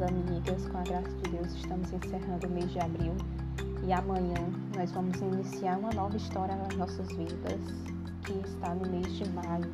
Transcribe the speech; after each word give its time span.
amigas, 0.00 0.66
com 0.68 0.78
a 0.78 0.82
graça 0.82 1.10
de 1.10 1.30
Deus, 1.30 1.52
estamos 1.54 1.92
encerrando 1.92 2.46
o 2.46 2.50
mês 2.50 2.70
de 2.70 2.78
abril 2.78 3.14
e 3.84 3.92
amanhã 3.92 4.36
nós 4.76 4.90
vamos 4.92 5.20
iniciar 5.20 5.76
uma 5.78 5.92
nova 5.92 6.16
história 6.16 6.54
nas 6.56 6.74
nossas 6.76 7.08
vidas, 7.08 7.60
que 8.24 8.32
está 8.48 8.74
no 8.74 8.88
mês 8.88 9.12
de 9.16 9.28
maio. 9.30 9.70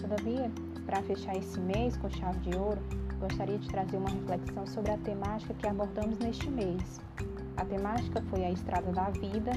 Todavia, 0.00 0.50
para 0.86 1.02
fechar 1.02 1.36
esse 1.36 1.58
mês 1.58 1.96
com 1.96 2.08
chave 2.10 2.38
de 2.50 2.56
ouro, 2.56 2.80
gostaria 3.18 3.58
de 3.58 3.68
trazer 3.68 3.96
uma 3.96 4.10
reflexão 4.10 4.66
sobre 4.66 4.92
a 4.92 4.98
temática 4.98 5.54
que 5.54 5.66
abordamos 5.66 6.18
neste 6.18 6.48
mês. 6.48 7.00
A 7.56 7.64
temática 7.64 8.22
foi 8.30 8.44
a 8.44 8.52
estrada 8.52 8.92
da 8.92 9.10
vida 9.10 9.52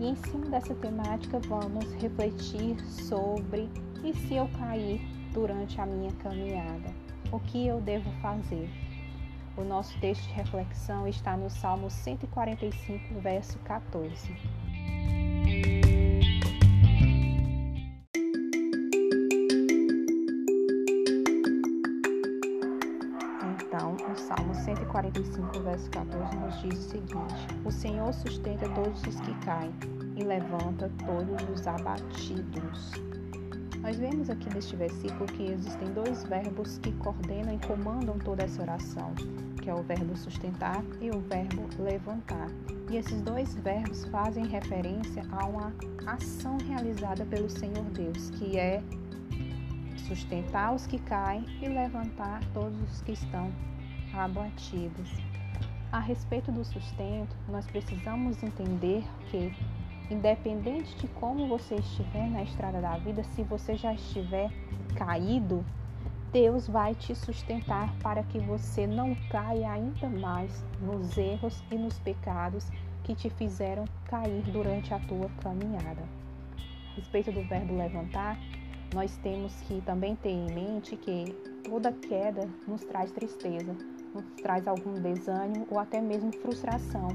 e 0.00 0.06
em 0.06 0.14
cima 0.14 0.46
dessa 0.46 0.74
temática 0.76 1.38
vamos 1.48 1.92
refletir 1.94 2.80
sobre 2.88 3.68
e 4.02 4.14
se 4.14 4.36
eu 4.36 4.48
cair 4.58 5.00
durante 5.32 5.80
a 5.80 5.86
minha 5.86 6.12
caminhada. 6.12 6.94
O 7.30 7.40
que 7.40 7.66
eu 7.66 7.80
devo 7.80 8.10
fazer? 8.22 8.83
O 9.56 9.62
nosso 9.62 9.96
texto 10.00 10.26
de 10.26 10.34
reflexão 10.34 11.06
está 11.06 11.36
no 11.36 11.48
Salmo 11.48 11.88
145, 11.88 13.20
verso 13.20 13.56
14. 13.60 14.36
Então, 23.56 23.96
o 24.12 24.16
Salmo 24.16 24.54
145, 24.56 25.60
verso 25.60 25.88
14 25.90 26.36
nos 26.36 26.60
diz 26.60 26.78
o 26.78 26.90
seguinte: 26.90 27.34
O 27.64 27.70
Senhor 27.70 28.12
sustenta 28.12 28.68
todos 28.70 29.00
os 29.04 29.20
que 29.20 29.34
caem 29.44 29.72
e 30.16 30.24
levanta 30.24 30.90
todos 31.06 31.48
os 31.48 31.64
abatidos. 31.66 32.92
Nós 33.84 33.98
vemos 33.98 34.30
aqui 34.30 34.48
neste 34.54 34.74
versículo 34.76 35.26
que 35.26 35.52
existem 35.52 35.92
dois 35.92 36.24
verbos 36.24 36.78
que 36.78 36.90
coordenam 36.92 37.54
e 37.54 37.66
comandam 37.66 38.18
toda 38.18 38.42
essa 38.42 38.62
oração, 38.62 39.14
que 39.64 39.70
é 39.70 39.74
o 39.74 39.82
verbo 39.82 40.14
sustentar 40.14 40.84
e 41.00 41.10
o 41.10 41.20
verbo 41.20 41.66
levantar. 41.82 42.48
E 42.90 42.98
esses 42.98 43.22
dois 43.22 43.54
verbos 43.54 44.04
fazem 44.04 44.46
referência 44.46 45.24
a 45.32 45.46
uma 45.46 45.72
ação 46.06 46.58
realizada 46.68 47.24
pelo 47.24 47.48
Senhor 47.48 47.84
Deus, 47.94 48.28
que 48.30 48.58
é 48.58 48.82
sustentar 50.06 50.74
os 50.74 50.86
que 50.86 50.98
caem 50.98 51.46
e 51.62 51.66
levantar 51.66 52.44
todos 52.52 52.78
os 52.82 53.00
que 53.00 53.12
estão 53.12 53.50
abatidos. 54.12 55.10
A 55.90 55.98
respeito 55.98 56.52
do 56.52 56.62
sustento, 56.62 57.34
nós 57.48 57.66
precisamos 57.66 58.42
entender 58.42 59.02
que 59.30 59.50
Independente 60.10 60.94
de 60.96 61.08
como 61.08 61.48
você 61.48 61.76
estiver 61.76 62.28
na 62.28 62.42
estrada 62.42 62.80
da 62.80 62.98
vida, 62.98 63.24
se 63.24 63.42
você 63.42 63.74
já 63.74 63.94
estiver 63.94 64.50
caído, 64.94 65.64
Deus 66.34 66.66
vai 66.66 66.96
te 66.96 67.14
sustentar 67.14 67.94
para 68.02 68.24
que 68.24 68.40
você 68.40 68.88
não 68.88 69.14
caia 69.30 69.70
ainda 69.70 70.08
mais 70.08 70.64
nos 70.80 71.16
erros 71.16 71.62
e 71.70 71.76
nos 71.76 71.96
pecados 72.00 72.66
que 73.04 73.14
te 73.14 73.30
fizeram 73.30 73.84
cair 74.06 74.42
durante 74.50 74.92
a 74.92 74.98
tua 74.98 75.30
caminhada. 75.40 76.02
A 76.90 76.96
respeito 76.96 77.30
do 77.30 77.46
verbo 77.46 77.76
levantar, 77.76 78.36
nós 78.92 79.16
temos 79.18 79.54
que 79.60 79.80
também 79.82 80.16
ter 80.16 80.30
em 80.30 80.52
mente 80.52 80.96
que 80.96 81.26
toda 81.62 81.92
queda 81.92 82.50
nos 82.66 82.82
traz 82.82 83.12
tristeza, 83.12 83.72
nos 84.12 84.24
traz 84.42 84.66
algum 84.66 84.94
desânimo 84.94 85.68
ou 85.70 85.78
até 85.78 86.00
mesmo 86.00 86.32
frustração 86.32 87.10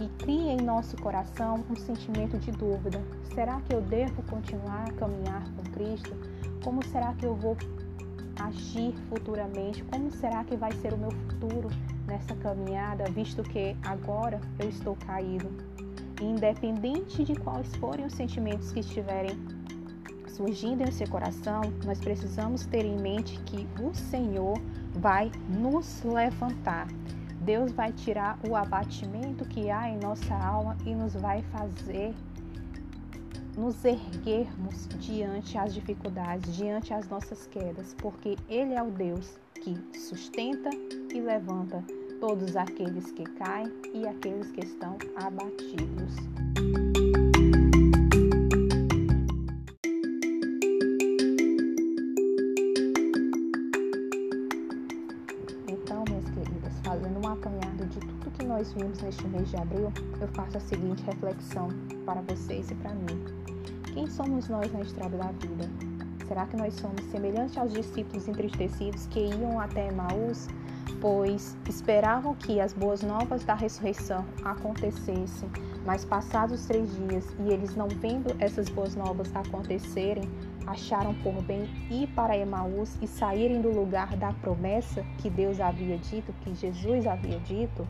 e 0.00 0.08
cria 0.24 0.54
em 0.54 0.60
nosso 0.60 0.96
coração 0.96 1.64
um 1.70 1.76
sentimento 1.76 2.36
de 2.36 2.50
dúvida: 2.50 3.00
será 3.32 3.60
que 3.60 3.72
eu 3.72 3.80
devo 3.80 4.24
continuar 4.24 4.88
a 4.88 4.92
caminhar 4.94 5.44
com 5.54 5.62
Cristo? 5.70 6.10
Como 6.64 6.84
será 6.84 7.14
que 7.14 7.24
eu 7.24 7.36
vou 7.36 7.56
agir 8.40 8.92
futuramente? 9.08 9.82
Como 9.84 10.10
será 10.10 10.44
que 10.44 10.56
vai 10.56 10.72
ser 10.72 10.92
o 10.94 10.98
meu 10.98 11.10
futuro 11.10 11.68
nessa 12.06 12.34
caminhada, 12.36 13.04
visto 13.10 13.42
que 13.42 13.76
agora 13.82 14.40
eu 14.58 14.68
estou 14.68 14.96
caído? 14.96 15.50
independente 16.20 17.24
de 17.24 17.34
quais 17.34 17.74
forem 17.76 18.06
os 18.06 18.14
sentimentos 18.14 18.72
que 18.72 18.80
estiverem 18.80 19.36
surgindo 20.28 20.82
em 20.82 20.90
seu 20.90 21.08
coração, 21.08 21.62
nós 21.84 21.98
precisamos 21.98 22.66
ter 22.66 22.84
em 22.84 22.98
mente 22.98 23.38
que 23.40 23.66
o 23.82 23.94
Senhor 23.94 24.58
vai 24.94 25.30
nos 25.48 26.02
levantar. 26.02 26.88
Deus 27.40 27.72
vai 27.72 27.92
tirar 27.92 28.38
o 28.48 28.54
abatimento 28.54 29.46
que 29.46 29.70
há 29.70 29.88
em 29.88 29.98
nossa 29.98 30.34
alma 30.34 30.76
e 30.84 30.94
nos 30.94 31.14
vai 31.14 31.42
fazer 31.44 32.14
nos 33.56 33.84
erguermos 33.84 34.86
diante 34.98 35.56
as 35.56 35.72
dificuldades, 35.72 36.54
diante 36.54 36.92
as 36.92 37.08
nossas 37.08 37.46
quedas, 37.46 37.94
porque 37.94 38.36
Ele 38.48 38.74
é 38.74 38.82
o 38.82 38.90
Deus 38.90 39.38
que 39.54 39.74
sustenta 39.98 40.70
e 41.12 41.20
levanta 41.20 41.82
todos 42.20 42.54
aqueles 42.56 43.10
que 43.12 43.24
caem 43.24 43.72
e 43.94 44.06
aqueles 44.06 44.50
que 44.52 44.60
estão 44.60 44.98
abatidos. 45.16 46.45
Vimos 58.76 59.00
neste 59.00 59.26
mês 59.28 59.48
de 59.48 59.56
abril, 59.56 59.90
eu 60.20 60.28
faço 60.28 60.58
a 60.58 60.60
seguinte 60.60 61.02
reflexão 61.04 61.68
para 62.04 62.20
vocês 62.20 62.70
e 62.70 62.74
para 62.74 62.92
mim. 62.92 63.24
Quem 63.94 64.06
somos 64.06 64.48
nós 64.48 64.70
na 64.70 64.82
estrada 64.82 65.16
da 65.16 65.32
vida? 65.32 65.68
Será 66.28 66.44
que 66.46 66.56
nós 66.56 66.74
somos 66.74 67.02
semelhantes 67.10 67.56
aos 67.56 67.72
discípulos 67.72 68.28
entristecidos 68.28 69.06
que 69.06 69.20
iam 69.20 69.58
até 69.58 69.88
Emaús, 69.88 70.48
pois 71.00 71.56
esperavam 71.66 72.34
que 72.34 72.60
as 72.60 72.74
boas 72.74 73.02
novas 73.02 73.44
da 73.44 73.54
ressurreição 73.54 74.26
acontecessem, 74.44 75.48
mas 75.86 76.04
passados 76.04 76.66
três 76.66 76.94
dias 76.96 77.24
e 77.40 77.50
eles 77.50 77.74
não 77.74 77.88
vendo 77.88 78.36
essas 78.40 78.68
boas 78.68 78.94
novas 78.94 79.34
acontecerem, 79.34 80.28
acharam 80.66 81.14
por 81.22 81.40
bem 81.44 81.64
ir 81.90 82.08
para 82.08 82.36
Emaús 82.36 82.98
e 83.00 83.06
saírem 83.06 83.62
do 83.62 83.70
lugar 83.70 84.16
da 84.16 84.34
promessa 84.34 85.02
que 85.18 85.30
Deus 85.30 85.60
havia 85.60 85.96
dito, 85.96 86.34
que 86.42 86.54
Jesus 86.54 87.06
havia 87.06 87.38
dito? 87.40 87.86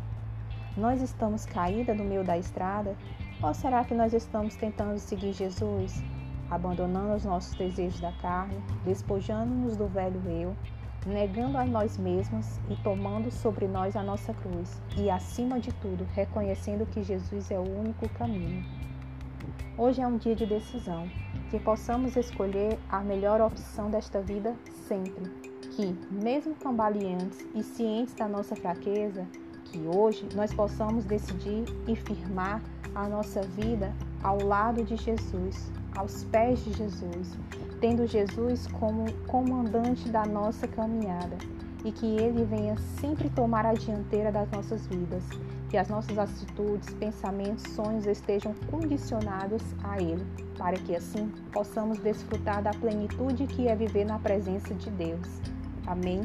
Nós 0.77 1.01
estamos 1.01 1.47
caída 1.47 1.95
no 1.95 2.05
meio 2.05 2.23
da 2.23 2.37
estrada? 2.37 2.95
Ou 3.43 3.55
será 3.55 3.83
que 3.83 3.95
nós 3.95 4.13
estamos 4.13 4.57
tentando 4.57 4.99
seguir 4.99 5.33
Jesus, 5.33 6.03
abandonando 6.51 7.15
os 7.15 7.25
nossos 7.25 7.55
desejos 7.57 7.99
da 7.99 8.13
carne, 8.13 8.63
despojando-nos 8.85 9.77
do 9.77 9.87
velho 9.87 10.21
eu, 10.29 10.55
negando 11.07 11.57
a 11.57 11.65
nós 11.65 11.97
mesmos 11.97 12.59
e 12.69 12.77
tomando 12.83 13.31
sobre 13.31 13.67
nós 13.67 13.97
a 13.97 14.03
nossa 14.03 14.35
cruz, 14.35 14.83
e 14.99 15.09
acima 15.09 15.59
de 15.59 15.73
tudo, 15.75 16.07
reconhecendo 16.13 16.85
que 16.87 17.03
Jesus 17.03 17.51
é 17.51 17.59
o 17.59 17.63
único 17.63 18.07
caminho? 18.11 18.63
Hoje 19.79 20.03
é 20.03 20.07
um 20.07 20.19
dia 20.19 20.37
de 20.37 20.45
decisão, 20.45 21.09
que 21.51 21.59
possamos 21.59 22.17
escolher 22.17 22.79
a 22.89 23.01
melhor 23.01 23.41
opção 23.41 23.91
desta 23.91 24.21
vida 24.21 24.55
sempre, 24.87 25.25
que, 25.75 25.97
mesmo 26.11 26.55
cambaleantes 26.55 27.47
e 27.55 27.63
cientes 27.63 28.15
da 28.15 28.27
nossa 28.29 28.57
fraqueza, 28.57 29.27
que 29.77 29.87
hoje 29.87 30.27
nós 30.35 30.53
possamos 30.55 31.05
decidir 31.05 31.65
e 31.87 31.95
firmar 31.95 32.63
a 32.95 33.07
nossa 33.07 33.43
vida 33.43 33.93
ao 34.23 34.43
lado 34.43 34.83
de 34.83 34.97
Jesus, 34.97 35.71
aos 35.95 36.25
pés 36.25 36.65
de 36.65 36.73
Jesus, 36.73 37.39
tendo 37.79 38.07
Jesus 38.07 38.67
como 38.69 39.13
comandante 39.27 40.09
da 40.09 40.25
nossa 40.25 40.67
caminhada 40.67 41.37
e 41.85 41.93
que 41.93 42.07
Ele 42.07 42.43
venha 42.45 42.77
sempre 42.99 43.29
tomar 43.29 43.67
a 43.67 43.75
dianteira 43.75 44.33
das 44.33 44.51
nossas 44.51 44.87
vidas, 44.87 45.23
que 45.69 45.77
as 45.77 45.89
nossas 45.89 46.17
atitudes, 46.19 46.95
pensamentos, 46.95 47.65
sonhos 47.75 48.07
estejam 48.07 48.55
condicionados 48.71 49.63
a 49.85 50.01
Ele, 50.01 50.25
para 50.57 50.77
que 50.79 50.97
assim 50.97 51.31
possamos 51.53 51.99
desfrutar 51.99 52.63
da 52.63 52.71
plenitude 52.71 53.47
que 53.47 53.69
é 53.69 53.77
viver 53.77 54.07
na 54.07 54.19
presença 54.19 54.73
de 54.75 54.89
Deus. 54.91 55.29
Amém. 55.87 56.23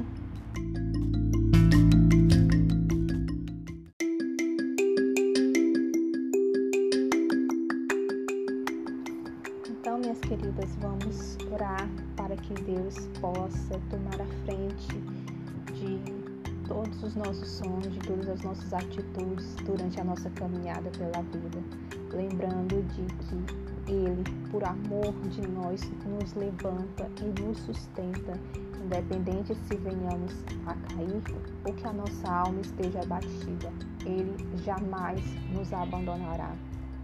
Minhas 10.01 10.19
queridas, 10.21 10.75
vamos 10.81 11.37
orar 11.51 11.87
para 12.15 12.35
que 12.35 12.53
Deus 12.63 13.07
possa 13.19 13.79
tomar 13.91 14.19
a 14.19 14.25
frente 14.45 14.99
de 15.73 16.67
todos 16.67 17.03
os 17.03 17.15
nossos 17.15 17.47
sonhos, 17.47 17.93
de 17.93 17.99
todas 17.99 18.27
as 18.29 18.41
nossas 18.41 18.73
atitudes 18.73 19.55
durante 19.63 19.99
a 20.01 20.03
nossa 20.03 20.29
caminhada 20.31 20.89
pela 20.97 21.21
vida. 21.21 21.59
Lembrando 22.11 22.81
de 22.81 23.05
que 23.25 23.91
Ele, 23.91 24.23
por 24.49 24.63
amor 24.63 25.13
de 25.29 25.47
nós, 25.49 25.81
nos 26.05 26.33
levanta 26.33 27.07
e 27.21 27.41
nos 27.41 27.59
sustenta, 27.59 28.33
independente 28.83 29.53
se 29.67 29.77
venhamos 29.77 30.33
a 30.65 30.73
cair 30.73 31.21
ou 31.63 31.73
que 31.73 31.85
a 31.85 31.93
nossa 31.93 32.27
alma 32.27 32.59
esteja 32.61 33.01
abatida. 33.01 33.71
Ele 34.03 34.35
jamais 34.63 35.21
nos 35.53 35.71
abandonará. 35.71 36.55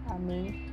Amém. 0.08 0.67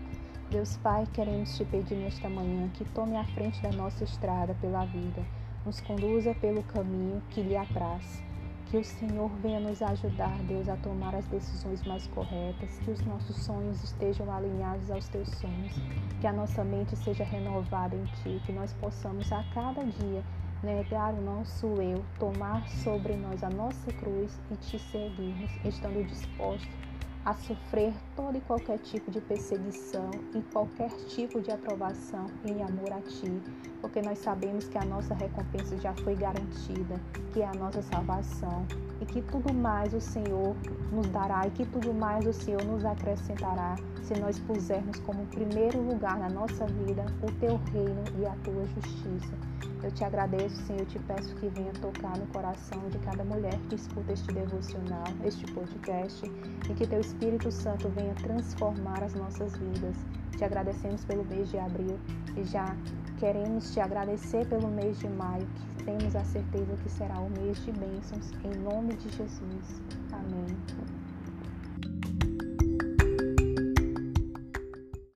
Deus 0.56 0.78
Pai, 0.78 1.06
queremos 1.12 1.58
te 1.58 1.66
pedir 1.66 1.98
nesta 1.98 2.30
manhã 2.30 2.70
que 2.70 2.86
tome 2.86 3.18
a 3.18 3.26
frente 3.26 3.62
da 3.62 3.74
nossa 3.74 4.06
estrada 4.06 4.56
pela 4.62 4.86
vida, 4.86 5.22
nos 5.66 5.82
conduza 5.82 6.34
pelo 6.36 6.64
caminho 6.64 7.22
que 7.30 7.42
lhe 7.42 7.58
apraz. 7.58 8.24
Que 8.68 8.78
o 8.78 8.84
Senhor 8.86 9.30
venha 9.44 9.60
nos 9.60 9.82
ajudar, 9.82 10.42
Deus, 10.44 10.70
a 10.70 10.78
tomar 10.78 11.14
as 11.14 11.28
decisões 11.28 11.86
mais 11.86 12.08
corretas, 12.08 12.80
que 12.80 12.90
os 12.90 13.02
nossos 13.02 13.36
sonhos 13.44 13.84
estejam 13.84 14.32
alinhados 14.32 14.90
aos 14.90 15.10
teus 15.10 15.28
sonhos, 15.28 15.74
que 16.22 16.26
a 16.26 16.32
nossa 16.32 16.64
mente 16.64 16.96
seja 16.96 17.26
renovada 17.26 17.94
em 17.94 18.06
ti, 18.24 18.42
que 18.46 18.54
nós 18.54 18.72
possamos 18.80 19.30
a 19.34 19.44
cada 19.54 19.84
dia 19.84 20.24
negar 20.64 21.14
o 21.16 21.22
nosso 21.22 21.68
eu, 21.82 22.02
tomar 22.18 22.66
sobre 22.70 23.18
nós 23.18 23.44
a 23.44 23.50
nossa 23.50 23.92
cruz 23.92 24.40
e 24.50 24.56
te 24.56 24.80
seguirmos, 24.80 25.52
estando 25.66 26.02
dispostos 26.08 26.85
a 27.26 27.34
sofrer 27.34 27.94
todo 28.16 28.38
e 28.38 28.42
qualquer 28.42 28.78
tipo 28.78 29.10
de 29.10 29.20
perseguição 29.20 30.12
e 30.36 30.42
qualquer 30.54 30.92
tipo 31.08 31.42
de 31.42 31.52
aprovação 31.52 32.28
em 32.46 32.62
amor 32.62 32.94
a 32.94 33.02
Ti, 33.02 33.42
porque 33.82 34.00
nós 34.00 34.20
sabemos 34.20 34.68
que 34.68 34.78
a 34.78 34.86
nossa 34.86 35.16
recompensa 35.16 35.76
já 35.78 35.94
foi 36.04 36.16
garantida, 36.16 37.02
que 37.34 37.42
é 37.42 37.48
a 37.48 37.54
nossa 37.56 37.82
salvação 37.82 38.66
e 39.02 39.06
que 39.06 39.22
tudo 39.24 39.52
mais 39.54 39.94
o 39.94 40.00
Senhor 40.00 40.56
nos 40.92 41.08
dará 41.08 41.48
e 41.48 41.52
que 41.52 41.66
tudo 41.66 41.94
mais 41.94 42.28
o 42.28 42.34
Senhor 42.34 42.64
nos 42.64 42.86
acrescentará 42.86 43.76
se 44.04 44.14
nós 44.20 44.40
pusermos 44.40 45.00
como 45.00 45.26
primeiro 45.26 45.82
lugar 45.82 46.20
na 46.20 46.30
nossa 46.30 46.66
vida 46.68 47.06
o 47.24 47.32
Teu 47.40 47.58
reino 47.74 48.04
e 48.20 48.26
a 48.26 48.36
Tua 48.44 48.64
justiça. 48.66 49.55
Eu 49.86 49.92
te 49.92 50.04
agradeço, 50.04 50.56
Senhor, 50.66 50.80
eu 50.80 50.86
te 50.88 50.98
peço 50.98 51.36
que 51.36 51.48
venha 51.48 51.72
tocar 51.74 52.18
no 52.18 52.26
coração 52.34 52.90
de 52.90 52.98
cada 52.98 53.24
mulher 53.24 53.56
que 53.70 53.76
escuta 53.76 54.14
este 54.14 54.34
devocional, 54.34 55.04
este 55.24 55.46
podcast, 55.54 56.26
e 56.26 56.74
que 56.74 56.88
Teu 56.88 57.00
Espírito 57.00 57.52
Santo 57.52 57.88
venha 57.90 58.16
transformar 58.16 59.04
as 59.04 59.14
nossas 59.14 59.56
vidas. 59.56 59.96
Te 60.36 60.44
agradecemos 60.44 61.06
pelo 61.06 61.24
mês 61.26 61.52
de 61.52 61.60
abril 61.60 62.00
e 62.36 62.44
já 62.46 62.76
queremos 63.20 63.72
te 63.76 63.80
agradecer 63.80 64.48
pelo 64.48 64.70
mês 64.70 64.98
de 64.98 65.08
maio, 65.08 65.48
que 65.78 65.84
temos 65.84 66.16
a 66.16 66.24
certeza 66.24 66.76
que 66.82 66.90
será 66.90 67.20
o 67.20 67.30
mês 67.30 67.64
de 67.64 67.72
bênçãos, 67.72 68.32
em 68.44 68.60
nome 68.62 68.96
de 68.96 69.10
Jesus. 69.10 69.82
Amém. 70.12 71.05